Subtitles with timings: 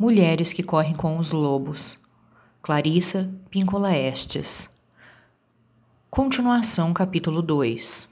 [0.00, 1.98] Mulheres que correm com os lobos.
[2.62, 4.70] Clarissa Píncola Estes.
[6.08, 8.08] Continuação, capítulo 2.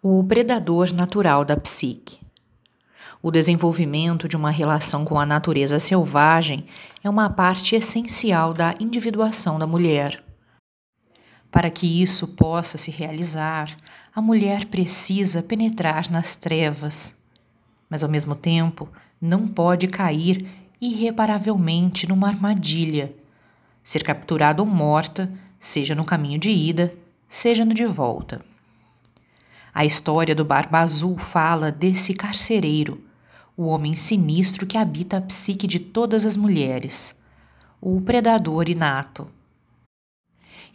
[0.00, 2.20] O predador natural da psique.
[3.20, 6.68] O desenvolvimento de uma relação com a natureza selvagem
[7.02, 10.22] é uma parte essencial da individuação da mulher.
[11.50, 13.76] Para que isso possa se realizar,
[14.14, 17.18] a mulher precisa penetrar nas trevas,
[17.90, 18.88] mas ao mesmo tempo
[19.20, 20.46] não pode cair
[20.80, 23.14] irreparavelmente numa armadilha,
[23.82, 26.94] ser capturada ou morta, seja no caminho de ida,
[27.28, 28.44] seja no de volta.
[29.72, 33.02] A história do Barba Azul fala desse carcereiro,
[33.56, 37.14] o homem sinistro que habita a psique de todas as mulheres,
[37.80, 39.28] o predador inato.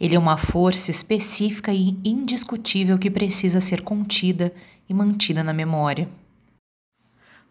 [0.00, 4.52] Ele é uma força específica e indiscutível que precisa ser contida
[4.88, 6.08] e mantida na memória.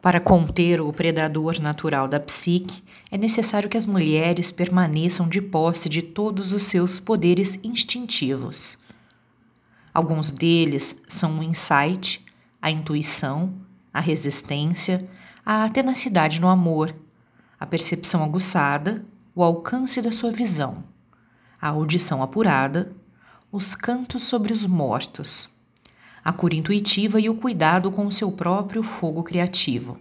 [0.02, 5.88] Para conter o predador natural da psique, é necessário que as mulheres permaneçam de posse
[5.88, 8.80] de todos os seus poderes instintivos.
[9.94, 12.26] Alguns deles são o insight,
[12.60, 13.54] a intuição,
[13.94, 15.08] a resistência,
[15.46, 16.96] a tenacidade no amor,
[17.60, 20.84] a percepção aguçada, o alcance da sua visão,
[21.62, 22.92] a audição apurada,
[23.52, 25.61] os cantos sobre os mortos
[26.24, 30.00] a cura intuitiva e o cuidado com o seu próprio fogo criativo.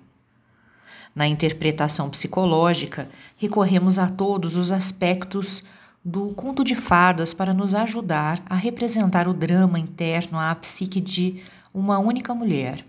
[1.14, 5.64] Na interpretação psicológica, recorremos a todos os aspectos
[6.04, 11.42] do conto de fadas para nos ajudar a representar o drama interno à psique de
[11.74, 12.84] uma única mulher.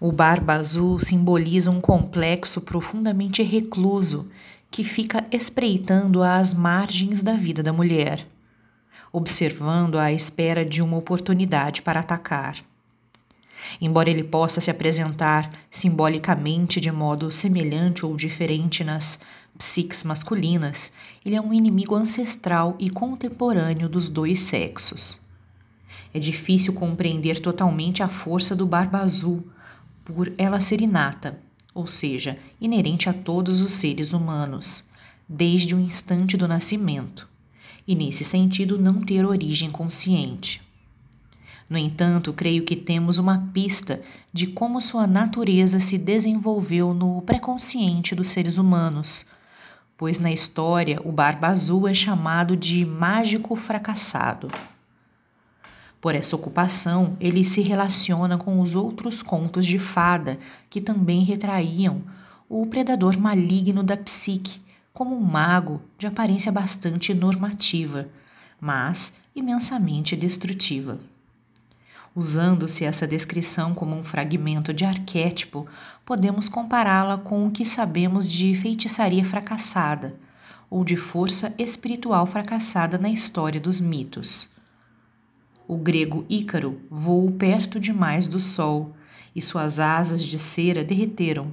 [0.00, 4.28] O Barba Azul simboliza um complexo profundamente recluso
[4.70, 8.26] que fica espreitando às margens da vida da mulher
[9.16, 12.62] observando à espera de uma oportunidade para atacar.
[13.80, 19.18] Embora ele possa se apresentar simbolicamente de modo semelhante ou diferente nas
[19.56, 20.92] psiques masculinas,
[21.24, 25.18] ele é um inimigo ancestral e contemporâneo dos dois sexos.
[26.12, 29.48] É difícil compreender totalmente a força do Barba Azul,
[30.04, 31.40] por ela ser inata,
[31.72, 34.84] ou seja, inerente a todos os seres humanos,
[35.26, 37.26] desde o instante do nascimento
[37.86, 40.62] e, nesse sentido, não ter origem consciente.
[41.68, 44.00] No entanto, creio que temos uma pista
[44.32, 49.26] de como sua natureza se desenvolveu no pré-consciente dos seres humanos,
[49.96, 54.48] pois na história o Barba Azul é chamado de mágico fracassado.
[56.00, 60.38] Por essa ocupação, ele se relaciona com os outros contos de fada
[60.70, 62.02] que também retraíam
[62.48, 64.60] o predador maligno da psique,
[64.96, 68.08] como um mago de aparência bastante normativa,
[68.58, 70.98] mas imensamente destrutiva.
[72.14, 75.66] Usando-se essa descrição como um fragmento de arquétipo,
[76.02, 80.14] podemos compará-la com o que sabemos de feitiçaria fracassada
[80.70, 84.48] ou de força espiritual fracassada na história dos mitos.
[85.68, 88.96] O grego Ícaro voou perto demais do sol
[89.34, 91.52] e suas asas de cera derreteram,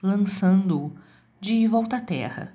[0.00, 0.92] lançando-o
[1.40, 2.54] de volta à terra.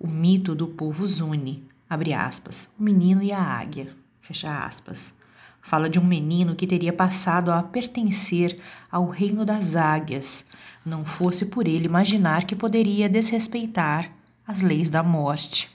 [0.00, 3.88] O mito do povo Zuni, abre aspas, o menino e a águia,
[4.20, 5.12] fecha aspas.
[5.60, 8.60] Fala de um menino que teria passado a pertencer
[8.92, 10.46] ao reino das águias,
[10.86, 14.12] não fosse por ele imaginar que poderia desrespeitar
[14.46, 15.68] as leis da morte.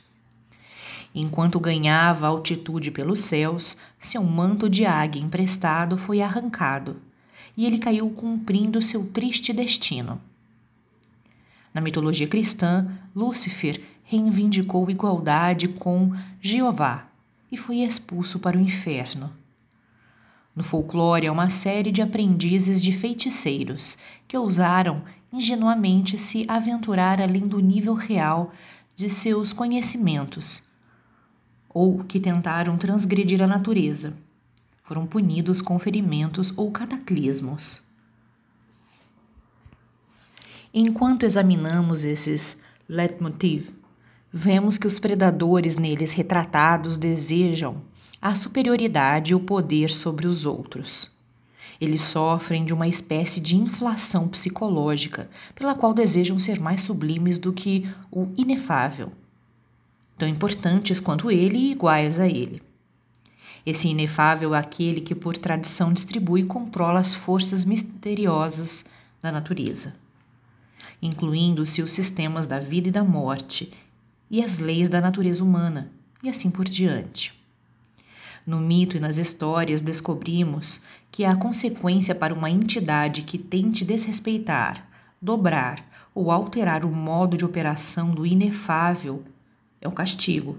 [1.13, 6.95] Enquanto ganhava altitude pelos céus, seu manto de águia emprestado foi arrancado,
[7.57, 10.19] e ele caiu cumprindo seu triste destino.
[11.73, 17.07] Na mitologia cristã, Lúcifer reivindicou igualdade com Jeová
[17.51, 19.31] e foi expulso para o inferno.
[20.55, 23.97] No folclore, há uma série de aprendizes de feiticeiros
[24.27, 28.53] que ousaram ingenuamente se aventurar além do nível real
[28.95, 30.63] de seus conhecimentos,
[31.69, 34.13] ou que tentaram transgredir a natureza.
[34.83, 37.81] Foram punidos com ferimentos ou cataclismos.
[40.71, 43.71] Enquanto examinamos esses leitmotiv,
[44.35, 47.83] vemos que os predadores neles retratados desejam
[48.19, 51.11] a superioridade e o poder sobre os outros.
[51.79, 57.53] Eles sofrem de uma espécie de inflação psicológica, pela qual desejam ser mais sublimes do
[57.53, 59.11] que o inefável,
[60.17, 62.61] tão importantes quanto ele e iguais a ele.
[63.63, 68.83] Esse inefável é aquele que, por tradição, distribui e controla as forças misteriosas
[69.21, 69.93] da natureza
[71.03, 73.73] incluindo-se os sistemas da vida e da morte
[74.33, 75.91] e as leis da natureza humana,
[76.23, 77.39] e assim por diante.
[78.47, 80.81] No mito e nas histórias descobrimos
[81.11, 84.87] que a consequência para uma entidade que tente desrespeitar,
[85.21, 85.85] dobrar
[86.15, 89.23] ou alterar o modo de operação do inefável
[89.79, 90.57] é um castigo,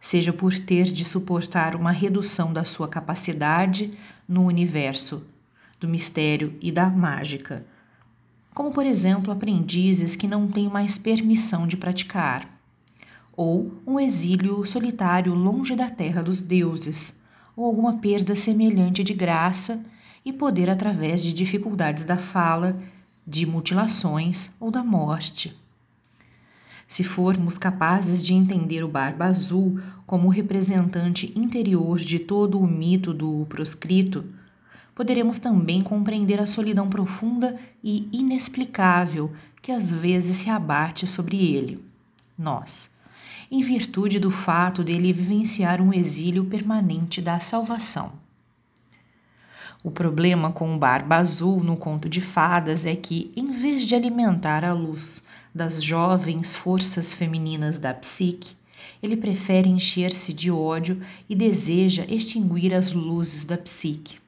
[0.00, 5.26] seja por ter de suportar uma redução da sua capacidade no universo,
[5.78, 7.66] do mistério e da mágica,
[8.54, 12.63] como por exemplo aprendizes que não têm mais permissão de praticar,
[13.36, 17.18] ou um exílio solitário longe da terra dos deuses,
[17.56, 19.84] ou alguma perda semelhante de graça
[20.24, 22.80] e poder através de dificuldades da fala,
[23.26, 25.54] de mutilações ou da morte.
[26.86, 33.12] Se formos capazes de entender o Barba Azul como representante interior de todo o mito
[33.12, 34.24] do proscrito,
[34.94, 41.82] poderemos também compreender a solidão profunda e inexplicável que às vezes se abate sobre ele,
[42.38, 42.90] nós,
[43.54, 48.14] em virtude do fato dele vivenciar um exílio permanente da salvação.
[49.80, 53.94] O problema com o Barba Azul no conto de fadas é que, em vez de
[53.94, 55.22] alimentar a luz
[55.54, 58.56] das jovens forças femininas da psique,
[59.00, 64.18] ele prefere encher-se de ódio e deseja extinguir as luzes da psique.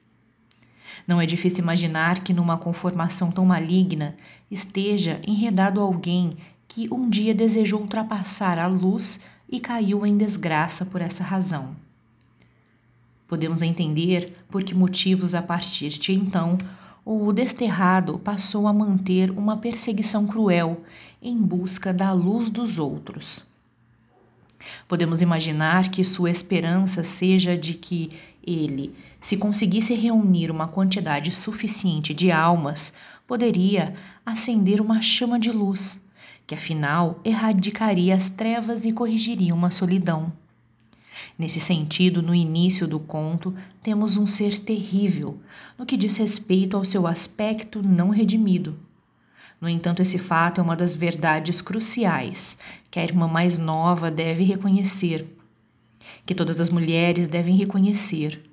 [1.05, 4.15] Não é difícil imaginar que numa conformação tão maligna
[4.49, 6.37] esteja enredado alguém
[6.67, 9.19] que um dia desejou ultrapassar a luz
[9.49, 11.75] e caiu em desgraça por essa razão.
[13.27, 16.57] Podemos entender por que motivos a partir de então
[17.03, 20.83] o desterrado passou a manter uma perseguição cruel
[21.21, 23.41] em busca da luz dos outros.
[24.87, 28.11] Podemos imaginar que sua esperança seja de que
[28.45, 32.93] ele, se conseguisse reunir uma quantidade suficiente de almas,
[33.25, 33.93] poderia
[34.25, 36.01] acender uma chama de luz,
[36.47, 40.31] que afinal erradicaria as trevas e corrigiria uma solidão.
[41.37, 43.53] Nesse sentido, no início do conto,
[43.83, 45.39] temos um ser terrível,
[45.77, 48.79] no que diz respeito ao seu aspecto não redimido.
[49.59, 52.57] No entanto, esse fato é uma das verdades cruciais
[52.89, 55.25] que a irmã mais nova deve reconhecer,
[56.25, 58.46] que todas as mulheres devem reconhecer,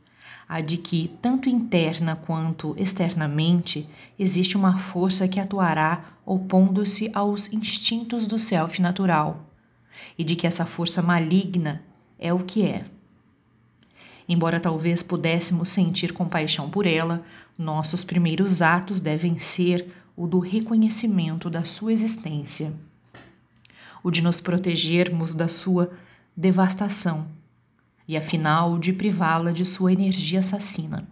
[0.48, 3.88] a de que, tanto interna quanto externamente,
[4.18, 9.50] existe uma força que atuará opondo-se aos instintos do self natural,
[10.18, 11.82] e de que essa força maligna
[12.18, 12.84] é o que é.
[14.28, 17.22] Embora talvez pudéssemos sentir compaixão por ela,
[17.58, 22.72] nossos primeiros atos devem ser o do reconhecimento da sua existência,
[24.02, 25.90] o de nos protegermos da sua
[26.36, 27.26] devastação
[28.06, 31.06] e, afinal, de privá-la de sua energia assassina.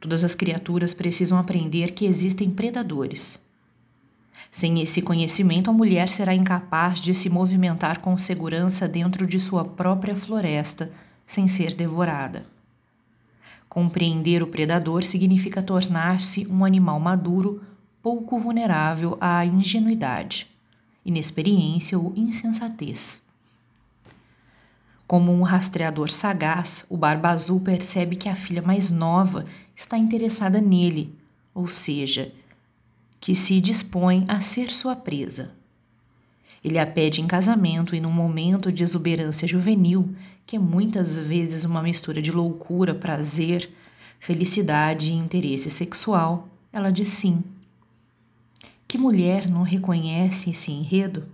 [0.00, 3.42] Todas as criaturas precisam aprender que existem predadores.
[4.52, 9.64] Sem esse conhecimento, a mulher será incapaz de se movimentar com segurança dentro de sua
[9.64, 10.90] própria floresta,
[11.26, 12.46] sem ser devorada.
[13.68, 17.62] Compreender o predador significa tornar-se um animal maduro
[18.00, 20.46] pouco vulnerável à ingenuidade,
[21.04, 23.23] inexperiência ou insensatez.
[25.06, 29.44] Como um rastreador sagaz, o Barba Azul percebe que a filha mais nova
[29.76, 31.14] está interessada nele,
[31.54, 32.32] ou seja,
[33.20, 35.52] que se dispõe a ser sua presa.
[36.62, 40.14] Ele a pede em casamento e, num momento de exuberância juvenil,
[40.46, 43.70] que é muitas vezes uma mistura de loucura, prazer,
[44.18, 47.44] felicidade e interesse sexual, ela diz sim.
[48.88, 51.33] Que mulher não reconhece esse enredo?